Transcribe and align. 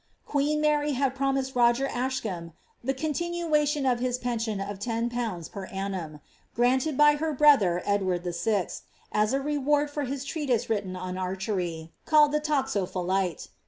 Queen 0.25 0.59
Mary 0.59 0.93
had 0.93 1.13
promised 1.13 1.55
Roger 1.55 1.85
Ascham 1.85 2.53
the 2.83 2.91
continuation 2.95 3.85
of 3.85 3.99
his 3.99 4.17
pension 4.17 4.59
of 4.59 4.79
10/. 4.79 5.51
per 5.51 5.65
annum, 5.65 6.19
granted 6.55 6.97
by 6.97 7.17
her 7.17 7.31
brother 7.33 7.83
Edward 7.85 8.23
VI., 8.23 8.69
as 9.11 9.31
a 9.31 9.39
reward 9.39 9.91
for 9.91 10.05
his 10.05 10.25
Ireatise 10.25 10.69
written 10.69 10.95
on 10.95 11.19
archery, 11.19 11.91
called 12.07 12.31
the 12.31 12.41
Toxophilite. 12.41 13.49